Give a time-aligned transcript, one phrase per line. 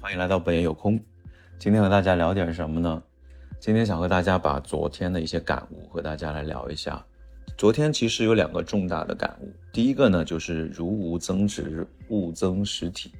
[0.00, 0.98] 欢迎来到本爷有空。
[1.58, 3.02] 今天和大家聊点什么呢？
[3.58, 7.04] 今天想和大家把昨天的一些感悟和大家来聊一下。
[7.56, 13.10] 昨天其实有两个重大的感悟，第一个呢就是如无增值，勿增实体；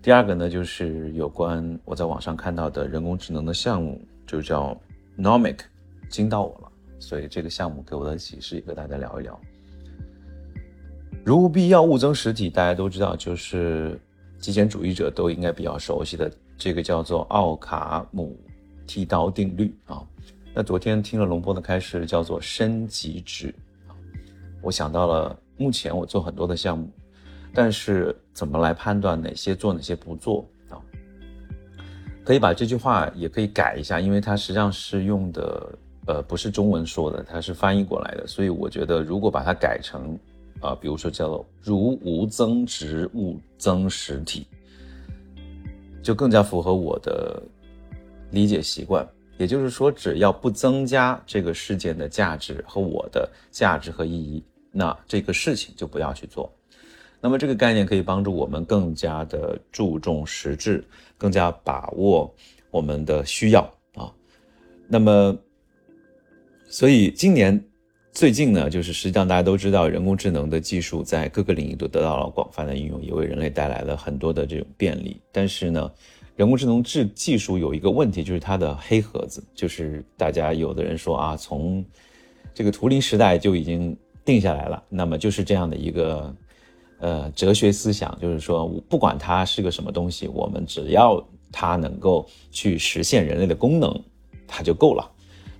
[0.00, 4.74] 第二个呢就是有关我在网上看到的人工智能的项目，就叫
[5.18, 5.58] Nomic，
[6.08, 6.72] 惊到我了。
[6.98, 9.38] 所以这个项目给我的启示也和大家聊一聊。
[11.22, 14.00] 如无必要，勿增实体，大家都知道，就是
[14.38, 18.36] 极简主义者都应该比较熟悉的这个叫做奥卡姆
[18.86, 20.02] 剃刀定律啊。
[20.54, 23.54] 那昨天听了龙波的开示，叫做升级值，
[24.62, 26.90] 我想到了目前我做很多的项目，
[27.52, 30.80] 但是怎么来判断哪些做哪些不做啊？
[32.24, 35.78] 可以把这句话也可以改一下，因为它实际上是用的。
[36.06, 40.18] 呃，不是中文说的，它是翻译过来的，所以我觉得如果把它改成，
[40.60, 44.46] 啊，比如说叫做“如无增值，勿增实体”，
[46.02, 47.42] 就更加符合我的
[48.30, 49.06] 理解习惯。
[49.36, 54.42] 也就是说，只要不增加这个事件的价值和我的价值和意义，
[54.72, 56.52] 那这个事情就不要去做。
[57.20, 60.84] 那么这个概念可以帮助我们更加的注重实质，
[61.16, 62.32] 更加把握
[62.70, 63.62] 我们的需要
[63.94, 64.12] 啊。
[64.86, 65.36] 那么。
[66.70, 67.58] 所以今年
[68.18, 75.20] 最近呢，就是实际上大家都知道，人工智能的技术在各个领域都得到了广泛的应用，也为人类带来了很多的这种便利。
[75.30, 75.88] 但是呢，
[76.34, 81.84] 人工智能智技术有一个问题，就是它的黑盒子，就是大家有的人说啊，从
[82.52, 86.34] 这个图灵时代就已经定下来了，那么就是这样的一个
[86.98, 93.96] 呃哲学思想，就是说不管它是个什么东西，我们只要它能够去实现人类的功能，
[94.44, 95.08] 它就够了。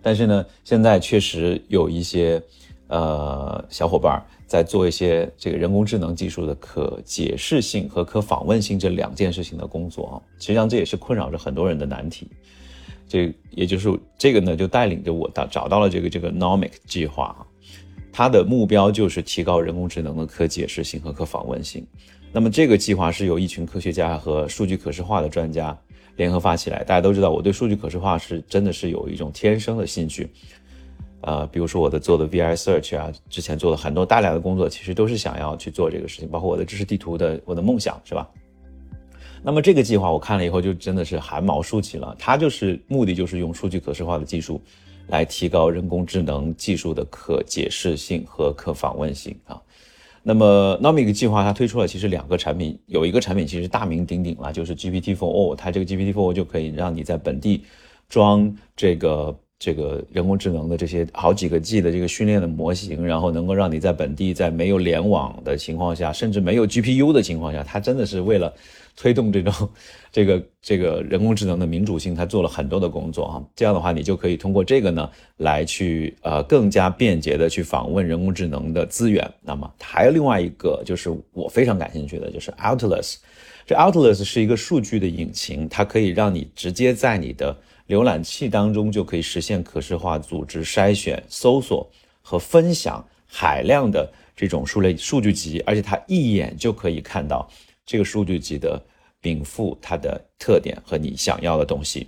[0.08, 2.42] 但是呢，现在确实有一些，
[2.86, 10.16] 呃，小伙伴在做一些这个人工智能技术的可解释性和可访问性这两件事情的工作啊。
[10.38, 12.26] 实际上这也是困扰着很多人的难题。
[13.06, 17.44] 这也就是这个呢，就带领着我到找到了这个这个 Nomic 计划啊，
[18.10, 21.86] 它的目标就是提高人工智能的可解释性和可访问性。
[22.32, 25.78] 那么这个计划是由一群科学家和数据可视化的专家。
[26.18, 30.28] 联合发起来，大家都知道我对数据可视化是真的是有一种天生的兴趣，
[31.22, 38.28] 呃，比如说我的做的 VI Search 啊，之前做了很多大量的工作，其实都是想要去做这个事情，包括我的知识地图的我的梦想是吧？
[39.40, 44.60] 那么这个计划我看了以后就真的是汗毛竖起了，它就是目的就是用数据可视化的技术
[45.06, 49.62] 来提高人工智能技术的可解释性和可访问性啊。
[50.28, 57.64] 那么 Nomic 计划它推出了其实两个产品，有一个产品其实大名鼎鼎了，就是 gpt four 它这个 GPT-4o 就可以让你在本地
[58.10, 68.52] 装这个这个人工智能的这些好几个 G 的这个训练的模型，然后能够让你在本地在没有联网的情况下，甚至没有 GPU 的情况下，它真的是为了。
[69.00, 69.52] 推动这种
[70.10, 73.44] 这 个这个人工智能的民主性，它做了很多的工作哈。
[73.54, 79.24] 这样的话，你就可以通过这个呢，来去呃更加便捷的去访问人工智能的资源。
[79.40, 83.18] 那么还有另外一个，就是我非常感兴趣的，就是 Atlas。
[83.64, 87.56] 这 Atlas 是一个数据的引擎，它可以让你直接在你的
[87.88, 91.90] 浏览器当中就可以实现可视化、组织、筛选、搜索
[92.22, 97.50] 和分享海量的这种数类数据集，而且它一眼就可以看到。
[97.86, 98.78] 这个数据集的
[99.18, 102.06] 禀赋，它的特点和你想要的东西。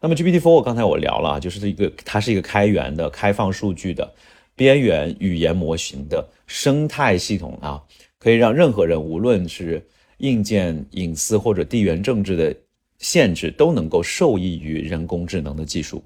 [0.00, 4.10] 那么 GPT-4 我刚才我聊了，就是一个它是一个开源的、开放数据的
[4.56, 7.82] 边缘语言模型的生态系统啊，
[8.18, 9.86] 可以让任何人，无论是
[10.18, 12.56] 硬件隐私或者地缘政治的
[12.98, 16.02] 限制，都能够受益于人工智能的技术。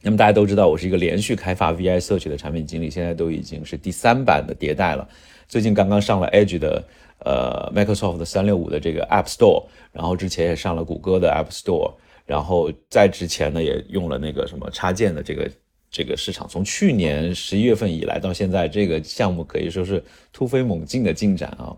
[0.00, 5.08] 那么大家都知道，我是一个连续开发 VI 搜索的产品经理，现在都已经是第三版的迭代了。
[5.48, 6.84] 最近刚刚上了 Edge 的。
[7.24, 11.94] 呃，Microsoft 的三六五的这个 App Store，然后之前也上了谷歌的 App Store，
[12.26, 15.48] 然后在之前呢也用了那个什么插件的这个
[15.88, 16.48] 这个市场。
[16.48, 21.76] 从去年十一月份以来到现在，这个项目可以说是突飞猛进的进展啊。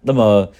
[0.00, 0.52] 那么，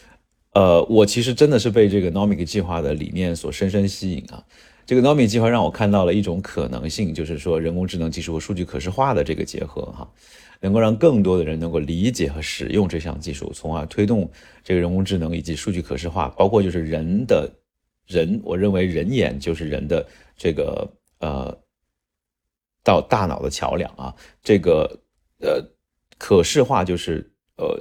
[0.57, 4.43] 呃，我其实真的是被这个 Nomic 计划的理念所深深吸引啊。
[4.87, 10.11] 这个 Nomic 计划让我看到了一种可能性，就是说人工智能技术和数据可视化的这个结合哈。
[10.63, 14.27] 能够让更多的人能够理解和使用这项技术，从而推动
[14.65, 17.53] 这个人工智能以及数据可视化，包括就是人的，
[18.07, 21.55] 人，我认为人眼就是人的这个呃，
[22.83, 24.99] 到大脑的桥梁啊，这个
[25.41, 25.63] 呃
[26.17, 27.79] 可视化就是呃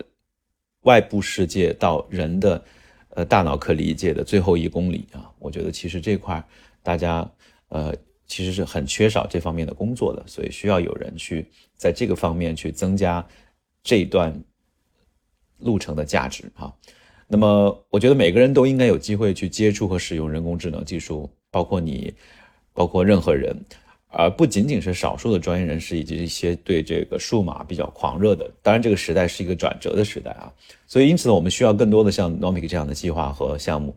[0.86, 2.64] 外部世界到人的
[3.10, 6.44] 呃大脑可理解的最后一公里啊，我觉得其实这块
[6.82, 7.30] 大家
[7.68, 7.94] 呃。
[8.28, 11.46] 其实是很缺少这方面的工作的，所以需要有人去
[11.78, 13.24] 在这个方面去增加
[13.84, 14.36] 这段
[15.60, 16.74] 路程的价值啊。
[17.28, 22.12] 那么，我觉得每个人都应该有机会去接触和使用人工智能技术，包括你，
[22.74, 23.56] 包括任何人，
[24.16, 28.50] 而不仅仅是少数的专业人士以及一些对这个数码比较狂热的。
[28.62, 30.52] 当然，这个时代是一个转折的时代啊，
[30.88, 33.96] 所以因此呢，我们需要更多的像 Nomic 这样的计划和项目。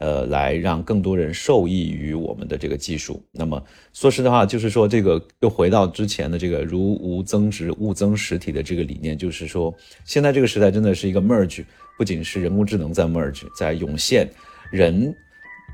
[0.00, 3.22] 呃，来让更多人受益于我们的这个技术。
[3.30, 3.62] 那么
[3.92, 9.74] 说实的话，就是说这个又回到之前的这个如无增值，物增实体的这个理念，就是说
[10.06, 11.62] 现在这个时代真的是一个 merge，
[11.98, 14.26] 不仅是人工智能在 merge，在涌现，
[14.72, 15.14] 人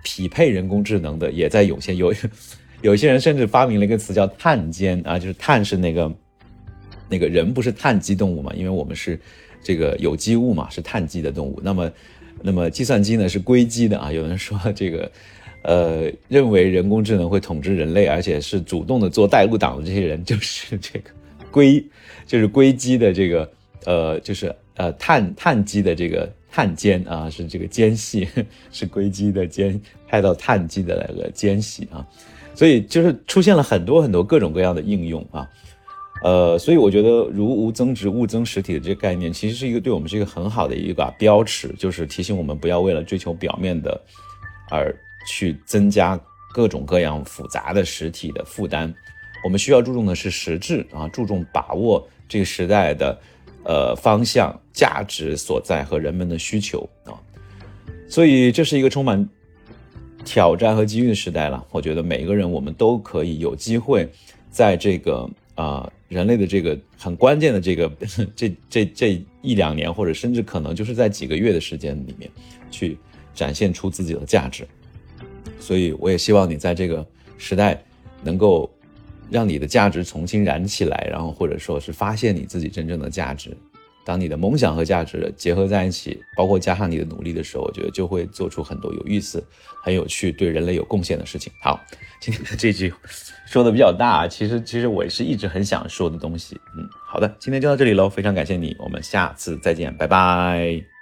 [0.03, 1.97] 匹配人工智能的也在涌现。
[1.97, 2.13] 有
[2.87, 6.13] 有些人甚至发明了一个词叫碳间啊，就是碳是那个
[7.09, 9.19] 那个人不是碳基动物嘛，因为我们是
[9.61, 11.61] 这个有机物嘛，是碳基的动物。
[11.65, 11.91] 那么
[12.43, 15.11] 那么计算机呢是硅基的啊，有人说这个，
[15.65, 21.11] 呃，认为人工智能会统治人类，而且是主动的做带路党的这些人就是这个
[21.51, 21.85] 硅，
[22.25, 23.51] 就是硅基的这个，
[23.85, 28.29] 呃，就是呃碳碳基的这个碳间啊，是这个间隙，
[28.71, 32.07] 是硅基的间派到碳基的那个间隙啊，
[32.57, 35.47] 所以就是出现了很多很多各种各样的应用啊。
[36.23, 44.01] 呃，所以我觉得如无增值物增实体的这个概念，其实是一个对我们是一个很好的一个标尺，就是提醒我们不要为了追求表面的，
[44.71, 44.97] 而
[45.29, 46.19] 去增加
[46.55, 48.93] 各种各样复杂的实体的负担。
[49.45, 53.21] 我们需要注重的是实质啊，注重把握这个时代的
[53.63, 57.13] 呃方向、价值所在和人们的需求啊。
[58.09, 59.29] 所以这是一个充满
[60.27, 61.65] 挑战和机遇的时代了。
[61.71, 64.07] 我觉得每一个人我们都可以有机会
[64.51, 65.91] 在这个啊。
[66.09, 67.91] 人类的这个很关键的这个
[68.37, 72.31] 这这这一两年，或者甚至可能就是在几个月的时间里面，
[72.71, 72.97] 去
[73.35, 74.65] 展现出自己的价值。
[75.59, 77.05] 所以，我也希望你在这个
[77.39, 77.83] 时代
[78.23, 78.71] 能够
[79.29, 83.51] 让你的价值重新燃起来，然后或者说是发现你自己真正的价值。
[84.07, 89.45] 当你的梦想和价值结合在一起，包括加上你的努力的时候，我觉得就会做出很多有意思、
[89.83, 91.53] 很有趣、对人类有贡献的事情。
[91.61, 91.85] 好，
[92.21, 92.95] 今天的这句
[93.47, 96.57] 说的比较大，其实其实我是一直很想说的东西。
[96.79, 100.96] 嗯，好的，今天就到这里喽，非常感谢你，我们下次再见，拜拜。